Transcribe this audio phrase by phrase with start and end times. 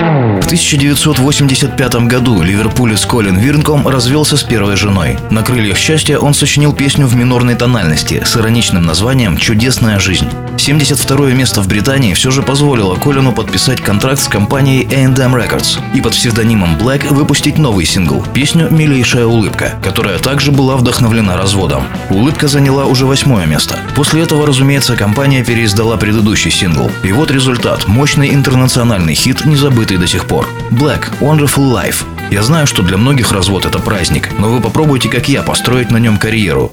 [0.00, 5.18] В 1985 году ливерпулец Колин Вирнком развелся с первой женой.
[5.28, 10.26] На крыльях счастья он сочинил песню в минорной тональности с ироничным названием «Чудесная жизнь».
[10.56, 16.00] 72 место в Британии все же позволило Колину подписать контракт с компанией A&M Records и
[16.00, 21.84] под псевдонимом Black выпустить новый сингл– песню «Милейшая улыбка», которая также была вдохновлена разводом.
[22.10, 23.78] Улыбка заняла уже восьмое место.
[23.94, 26.90] После этого, разумеется, компания переиздала предыдущий сингл.
[27.04, 29.44] И вот результат– мощный интернациональный хит,
[29.90, 30.46] не забытый до сих пор.
[30.70, 32.04] Black– Wonderful Life.
[32.30, 35.98] Я знаю, что для многих развод– это праздник, но вы попробуйте, как я, построить на
[35.98, 36.72] нем карьеру.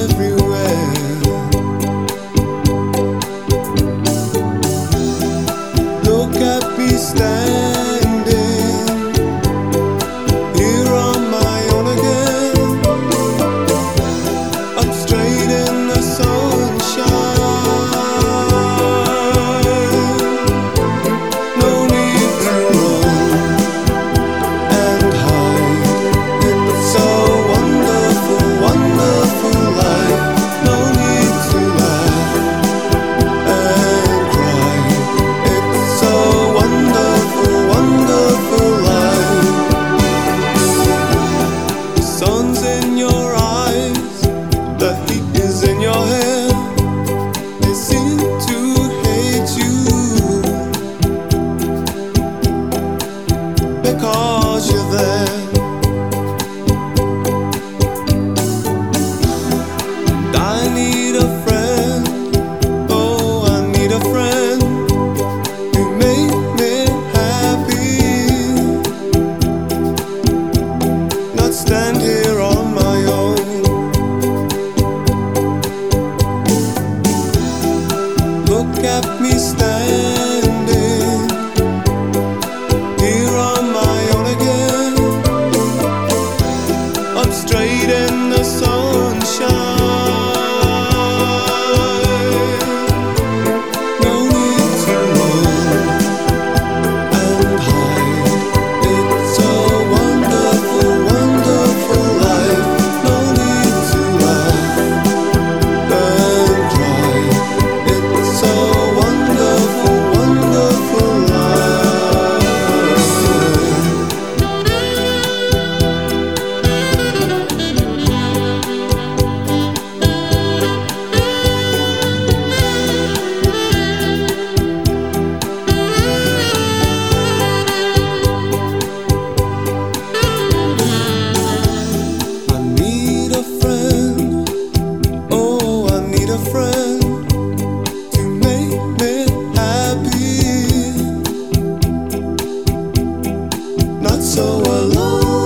[144.41, 145.40] so alone.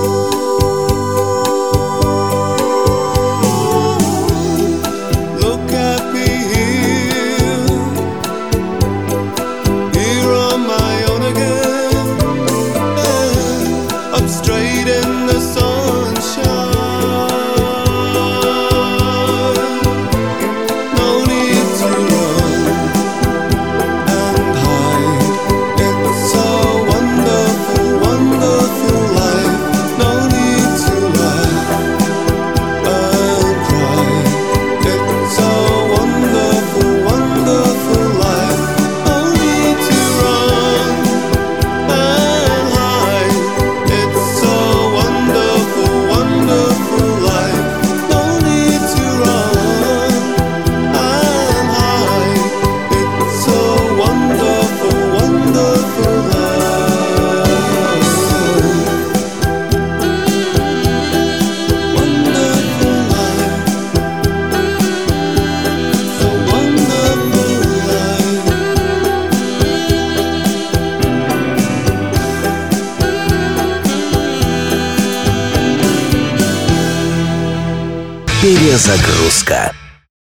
[78.46, 79.74] Перезагрузка.